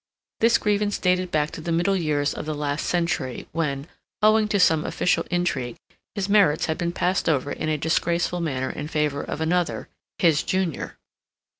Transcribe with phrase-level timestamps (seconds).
[0.39, 3.85] This grievance dated back to the middle years of the last century, when,
[4.23, 5.75] owing to some official intrigue,
[6.15, 10.41] his merits had been passed over in a disgraceful manner in favor of another, his
[10.41, 10.97] junior.